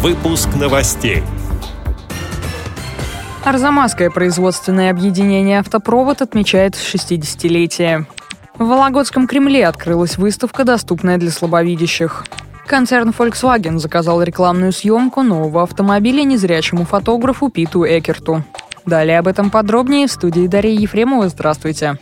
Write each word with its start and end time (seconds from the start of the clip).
Выпуск 0.00 0.48
новостей. 0.54 1.24
Арзамасское 3.44 4.10
производственное 4.10 4.92
объединение 4.92 5.58
«Автопровод» 5.58 6.22
отмечает 6.22 6.74
60-летие. 6.74 8.06
В 8.58 8.64
Вологодском 8.64 9.26
Кремле 9.26 9.66
открылась 9.66 10.16
выставка, 10.16 10.62
доступная 10.62 11.18
для 11.18 11.32
слабовидящих. 11.32 12.26
Концерн 12.68 13.08
Volkswagen 13.08 13.78
заказал 13.78 14.22
рекламную 14.22 14.70
съемку 14.70 15.22
нового 15.22 15.64
автомобиля 15.64 16.22
незрячему 16.22 16.84
фотографу 16.84 17.48
Питу 17.48 17.84
Экерту. 17.84 18.44
Далее 18.86 19.18
об 19.18 19.26
этом 19.26 19.50
подробнее 19.50 20.06
в 20.06 20.12
студии 20.12 20.46
Дарьи 20.46 20.76
Ефремова. 20.76 21.28
Здравствуйте. 21.28 21.98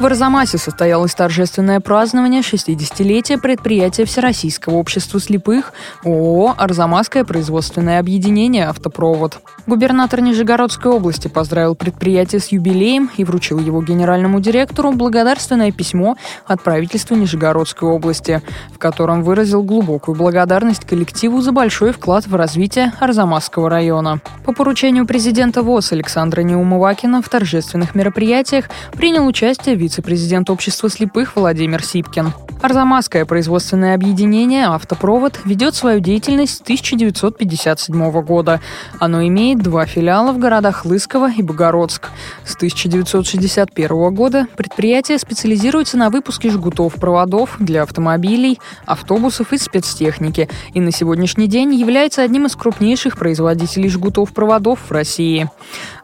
В 0.00 0.06
Арзамасе 0.06 0.58
состоялось 0.58 1.14
торжественное 1.14 1.78
празднование 1.78 2.40
60-летия 2.40 3.38
предприятия 3.38 4.04
Всероссийского 4.04 4.74
общества 4.74 5.20
слепых 5.20 5.72
ООО 6.04 6.56
«Арзамасское 6.58 7.24
производственное 7.24 8.00
объединение 8.00 8.66
«Автопровод». 8.66 9.38
Губернатор 9.66 10.20
Нижегородской 10.20 10.92
области 10.92 11.28
поздравил 11.28 11.74
предприятие 11.74 12.40
с 12.40 12.48
юбилеем 12.48 13.10
и 13.16 13.24
вручил 13.24 13.58
его 13.58 13.82
генеральному 13.82 14.38
директору 14.38 14.92
благодарственное 14.92 15.72
письмо 15.72 16.16
от 16.46 16.62
правительства 16.62 17.14
Нижегородской 17.14 17.88
области, 17.88 18.42
в 18.74 18.78
котором 18.78 19.22
выразил 19.22 19.62
глубокую 19.62 20.16
благодарность 20.16 20.84
коллективу 20.84 21.40
за 21.40 21.52
большой 21.52 21.92
вклад 21.92 22.26
в 22.26 22.34
развитие 22.34 22.92
Арзамасского 23.00 23.70
района. 23.70 24.20
По 24.44 24.52
поручению 24.52 25.06
президента 25.06 25.62
ВОЗ 25.62 25.92
Александра 25.92 26.42
Неумывакина 26.42 27.22
в 27.22 27.28
торжественных 27.30 27.94
мероприятиях 27.94 28.66
принял 28.92 29.26
участие 29.26 29.76
вице-президент 29.76 30.50
общества 30.50 30.90
слепых 30.90 31.36
Владимир 31.36 31.82
Сипкин. 31.82 32.34
Арзамасское 32.64 33.26
производственное 33.26 33.94
объединение 33.94 34.64
«Автопровод» 34.68 35.38
ведет 35.44 35.74
свою 35.74 36.00
деятельность 36.00 36.56
с 36.56 36.60
1957 36.62 38.22
года. 38.22 38.58
Оно 38.98 39.26
имеет 39.26 39.53
два 39.62 39.86
филиала 39.86 40.32
в 40.32 40.38
городах 40.38 40.84
Лысково 40.84 41.30
и 41.30 41.42
Богородск. 41.42 42.10
С 42.44 42.54
1961 42.56 44.14
года 44.14 44.46
предприятие 44.56 45.18
специализируется 45.18 45.96
на 45.96 46.10
выпуске 46.10 46.50
жгутов 46.50 46.94
проводов 46.94 47.56
для 47.58 47.82
автомобилей, 47.82 48.58
автобусов 48.86 49.52
и 49.52 49.58
спецтехники 49.58 50.48
и 50.72 50.80
на 50.80 50.90
сегодняшний 50.90 51.46
день 51.46 51.74
является 51.74 52.22
одним 52.22 52.46
из 52.46 52.56
крупнейших 52.56 53.18
производителей 53.18 53.88
жгутов 53.88 54.32
проводов 54.32 54.80
в 54.88 54.92
России. 54.92 55.50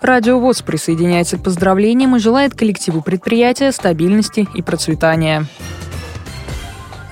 Радиовоз 0.00 0.62
присоединяется 0.62 1.38
к 1.38 1.42
поздравлениям 1.42 2.16
и 2.16 2.18
желает 2.18 2.54
коллективу 2.54 3.02
предприятия 3.02 3.72
стабильности 3.72 4.48
и 4.54 4.62
процветания. 4.62 5.46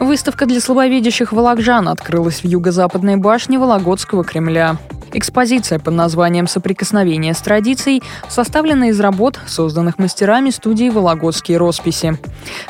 Выставка 0.01 0.47
для 0.47 0.61
слабовидящих 0.61 1.33
волокжан 1.33 1.89
открылась 1.89 2.43
в 2.43 2.47
юго-западной 2.47 3.17
башне 3.17 3.59
Вологодского 3.59 4.23
Кремля. 4.23 4.77
Экспозиция 5.13 5.79
под 5.79 5.95
названием 5.95 6.47
«Соприкосновение 6.47 7.33
с 7.33 7.41
традицией» 7.41 8.03
составлена 8.29 8.91
из 8.91 9.01
работ, 9.01 9.41
созданных 9.47 9.99
мастерами 9.99 10.51
студии 10.51 10.91
«Вологодские 10.91 11.59
росписи». 11.59 12.19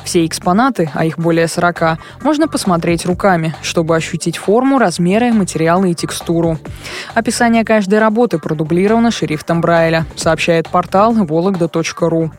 Все 0.05 0.25
экспонаты, 0.25 0.91
а 0.95 1.05
их 1.05 1.19
более 1.19 1.49
40, 1.49 1.99
можно 2.23 2.49
посмотреть 2.49 3.07
руками, 3.07 3.55
чтобы 3.63 3.97
ощутить 3.97 4.37
форму, 4.37 4.79
размеры, 4.79 5.33
материалы 5.33 5.91
и 5.91 5.95
текстуру. 5.95 6.59
Описание 7.15 7.65
каждой 7.65 7.99
работы 7.99 8.39
продублировано 8.39 9.11
шрифтом 9.11 9.61
Брайля, 9.61 10.07
сообщает 10.17 10.69
портал 10.69 11.13
вологда.ру. 11.13 12.31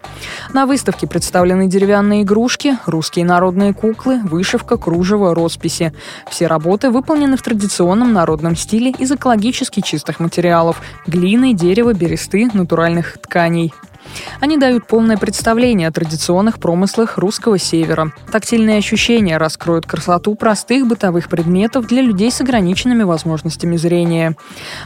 На 0.51 0.65
выставке 0.65 1.05
представлены 1.05 1.67
деревянные 1.67 2.23
игрушки, 2.23 2.79
русские 2.87 3.23
народные 3.23 3.71
куклы, 3.71 4.19
вышивка, 4.23 4.77
кружево, 4.77 5.35
росписи. 5.35 5.93
Все 6.27 6.47
работы 6.47 6.89
выполнены 6.89 7.37
в 7.37 7.43
традиционном 7.43 8.13
народном 8.13 8.55
стиле 8.55 8.89
из 8.89 9.11
экологически 9.11 9.81
чистых 9.81 10.19
материалов– 10.19 10.81
глины, 11.07 11.53
дерева, 11.53 11.93
бересты, 11.93 12.49
натуральных 12.51 13.19
тканей. 13.19 13.73
Они 14.39 14.57
дают 14.57 14.87
полное 14.87 15.17
представление 15.17 15.87
о 15.87 15.91
традиционных 15.91 16.59
промыслах 16.59 17.17
русского 17.17 17.57
севера. 17.57 18.11
Тактильные 18.31 18.77
ощущения 18.77 19.37
раскроют 19.37 19.85
красоту 19.85 20.35
простых 20.35 20.87
бытовых 20.87 21.29
предметов 21.29 21.87
для 21.87 22.01
людей 22.01 22.31
с 22.31 22.41
ограниченными 22.41 23.03
возможностями 23.03 23.75
зрения. 23.75 24.35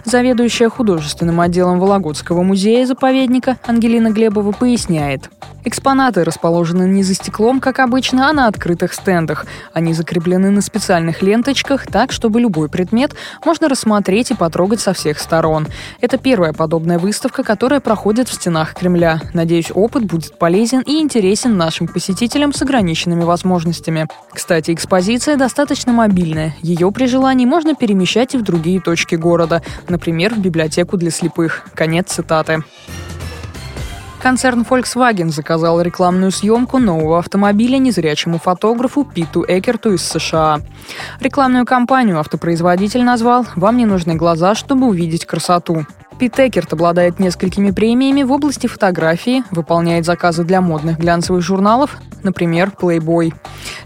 Заведующая 0.06 0.70
художественным 0.70 1.40
отделом 1.40 1.80
Вологодского 1.80 2.42
музея-заповедника 2.44 3.58
Ангелина 3.66 4.10
Глебова 4.12 4.52
поясняет. 4.52 5.30
Экспонаты 5.66 6.24
расположены 6.24 6.84
не 6.84 7.04
за 7.04 7.14
стеклом, 7.14 7.62
как 7.62 7.80
обычно, 7.80 8.30
а 8.30 8.34
на 8.34 8.48
открытых 8.48 8.94
стендах. 8.94 9.46
Они 9.72 9.94
закреплены 9.94 10.50
на 10.50 10.62
специальных 10.62 11.22
ленточках, 11.22 11.88
так, 11.88 12.12
чтобы 12.12 12.42
любой 12.42 12.68
предмет 12.68 13.14
можно 13.46 13.70
рассмотреть 13.70 14.32
и 14.32 14.36
потрогать 14.36 14.82
со 14.82 14.94
всех 14.94 15.20
сторон. 15.20 15.68
Это 16.02 16.18
первая 16.18 16.52
подобная 16.52 17.00
выставка, 17.00 17.44
которая 17.44 17.80
проходит 17.80 18.28
в 18.28 18.34
стенах 18.34 18.74
Кремля. 18.74 19.03
Надеюсь, 19.34 19.72
опыт 19.74 20.06
будет 20.06 20.38
полезен 20.38 20.82
и 20.82 21.02
интересен 21.02 21.58
нашим 21.58 21.88
посетителям 21.88 22.54
с 22.54 22.62
ограниченными 22.62 23.24
возможностями. 23.24 24.08
Кстати, 24.32 24.72
экспозиция 24.74 25.38
достаточно 25.38 25.92
мобильная. 25.94 26.56
Ее 26.62 26.92
при 26.92 27.08
желании 27.08 27.46
можно 27.46 27.76
перемещать 27.76 28.36
и 28.36 28.38
в 28.38 28.44
другие 28.44 28.80
точки 28.80 29.16
города, 29.16 29.62
например, 29.88 30.34
в 30.34 30.40
библиотеку 30.40 30.98
для 30.98 31.12
слепых. 31.12 31.66
Конец 31.76 32.12
цитаты. 32.14 32.64
Концерн 34.24 34.62
Volkswagen 34.62 35.28
заказал 35.28 35.82
рекламную 35.82 36.32
съемку 36.32 36.78
нового 36.78 37.20
автомобиля 37.20 37.78
незрячему 37.78 38.40
фотографу 38.40 39.04
Питу 39.04 39.44
Экерту 39.46 39.92
из 39.96 40.02
США. 40.02 40.62
Рекламную 41.20 41.66
кампанию 41.66 42.18
автопроизводитель 42.18 43.04
назвал 43.04 43.46
«Вам 43.58 43.76
не 43.76 43.86
нужны 43.86 44.16
глаза, 44.16 44.56
чтобы 44.56 44.88
увидеть 44.88 45.26
красоту». 45.26 45.86
Пит 46.20 46.40
Экерт 46.40 46.74
обладает 46.74 47.20
несколькими 47.20 47.72
премиями 47.72 48.24
в 48.24 48.32
области 48.32 48.68
фотографии, 48.68 49.44
выполняет 49.52 50.06
заказы 50.06 50.44
для 50.44 50.62
модных 50.62 50.98
глянцевых 51.00 51.42
журналов, 51.42 51.98
например, 52.24 52.72
Playboy. 52.80 53.34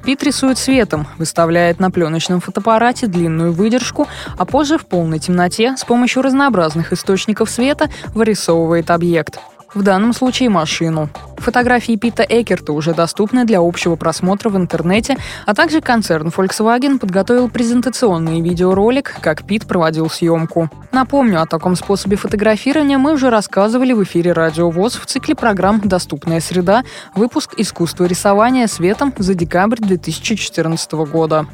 Пит 0.03 0.23
рисует 0.23 0.57
светом, 0.57 1.07
выставляет 1.17 1.79
на 1.79 1.89
пленочном 1.91 2.39
фотоаппарате 2.39 3.07
длинную 3.07 3.53
выдержку, 3.53 4.07
а 4.37 4.45
позже 4.45 4.77
в 4.77 4.85
полной 4.85 5.19
темноте 5.19 5.75
с 5.77 5.83
помощью 5.83 6.21
разнообразных 6.21 6.93
источников 6.93 7.49
света 7.49 7.89
вырисовывает 8.13 8.91
объект– 8.91 9.39
в 9.77 9.83
данном 9.83 10.13
случае 10.13 10.49
машину. 10.49 11.09
Фотографии 11.37 11.95
Пита 11.95 12.25
Экерта 12.27 12.73
уже 12.73 12.93
доступны 12.93 13.45
для 13.45 13.59
общего 13.59 13.95
просмотра 13.95 14.49
в 14.49 14.57
интернете, 14.57 15.17
а 15.45 15.53
также 15.53 15.81
концерн 15.81 16.27
Volkswagen 16.27 16.97
подготовил 16.97 17.47
презентационный 17.47 18.41
видеоролик, 18.41 19.15
как 19.21 19.45
Пит 19.45 19.65
проводил 19.67 20.09
съемку. 20.09 20.69
Напомню, 20.91 21.41
о 21.41 21.45
таком 21.45 21.75
способе 21.75 22.17
фотографирования 22.17 22.97
мы 22.97 23.13
уже 23.13 23.29
рассказывали 23.29 23.93
в 23.93 24.03
эфире 24.03 24.33
«Радио 24.33 24.69
ВОЗ» 24.69 24.95
в 24.95 25.05
цикле 25.05 25.35
программ 25.35 25.79
«Доступная 25.83 26.39
среда», 26.39 26.83
выпуск 27.15 27.53
«Искусство 27.57 28.05
рисования 28.05 28.67
светом» 28.67 29.13
за 29.17 29.35
декабрь 29.35 29.77
2014 29.79 30.91
года. 30.93 31.45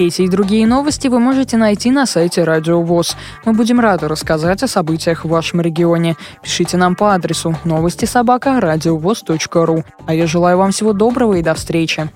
Эти 0.00 0.22
и 0.22 0.28
другие 0.28 0.66
новости 0.66 1.08
вы 1.08 1.20
можете 1.20 1.58
найти 1.58 1.90
на 1.90 2.06
сайте 2.06 2.42
Радио 2.42 2.80
ВОЗ. 2.80 3.18
Мы 3.44 3.52
будем 3.52 3.80
рады 3.80 4.08
рассказать 4.08 4.62
о 4.62 4.66
событиях 4.66 5.26
в 5.26 5.28
вашем 5.28 5.60
регионе. 5.60 6.16
Пишите 6.42 6.78
нам 6.78 6.96
по 6.96 7.12
адресу 7.12 7.54
новости 7.64 8.06
собака. 8.06 8.58
А 10.06 10.14
я 10.14 10.26
желаю 10.26 10.56
вам 10.56 10.70
всего 10.70 10.94
доброго 10.94 11.34
и 11.34 11.42
до 11.42 11.52
встречи. 11.52 12.08